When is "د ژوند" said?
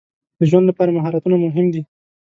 0.39-0.65